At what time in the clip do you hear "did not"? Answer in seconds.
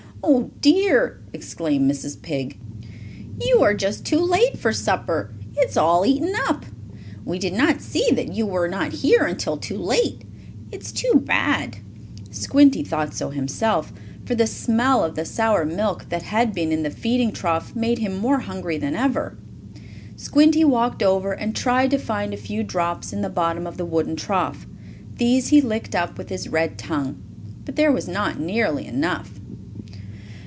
7.39-7.81